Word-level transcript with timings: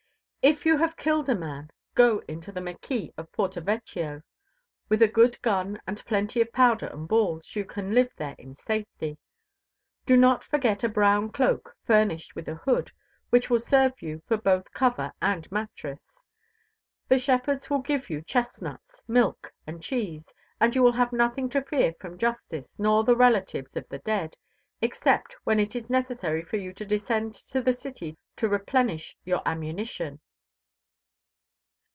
If 0.43 0.65
you 0.65 0.75
have 0.79 0.97
killed 0.97 1.29
a 1.29 1.35
man, 1.35 1.69
go 1.93 2.23
into 2.27 2.51
the 2.51 2.61
mâquis 2.61 3.13
of 3.15 3.31
Porto 3.31 3.61
Vecchio. 3.61 4.23
With 4.89 5.03
a 5.03 5.07
good 5.07 5.39
gun 5.43 5.79
and 5.85 6.03
plenty 6.07 6.41
of 6.41 6.51
powder 6.51 6.87
and 6.87 7.07
balls, 7.07 7.55
you 7.55 7.63
can 7.63 7.93
live 7.93 8.11
there 8.17 8.33
in 8.39 8.55
safety. 8.55 9.19
Do 10.03 10.17
not 10.17 10.43
forget 10.43 10.83
a 10.83 10.89
brown 10.89 11.31
cloak 11.31 11.75
furnished 11.85 12.33
with 12.33 12.47
a 12.47 12.55
hood, 12.55 12.91
which 13.29 13.51
will 13.51 13.59
serve 13.59 14.01
you 14.01 14.23
for 14.25 14.35
both 14.35 14.71
cover 14.71 15.13
and 15.21 15.47
mattress. 15.51 16.25
The 17.07 17.19
shepherds 17.19 17.69
will 17.69 17.79
give 17.81 18.09
you 18.09 18.23
chestnuts, 18.23 18.99
milk 19.07 19.53
and 19.67 19.79
cheese, 19.79 20.33
and 20.59 20.73
you 20.73 20.81
will 20.81 20.93
have 20.93 21.13
nothing 21.13 21.49
to 21.49 21.61
fear 21.61 21.93
from 21.99 22.17
justice 22.17 22.79
nor 22.79 23.03
the 23.03 23.15
relatives 23.15 23.75
of 23.77 23.87
the 23.89 23.99
dead 23.99 24.35
except 24.81 25.35
when 25.43 25.59
it 25.59 25.75
is 25.75 25.87
necessary 25.87 26.41
for 26.41 26.57
you 26.57 26.73
to 26.73 26.83
descend 26.83 27.35
to 27.35 27.61
the 27.61 27.73
city 27.73 28.17
to 28.37 28.49
replenish 28.49 29.15
your 29.23 29.43
ammunition. 29.47 30.19